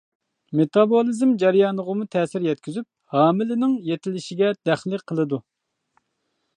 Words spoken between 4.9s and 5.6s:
قىلىدۇ.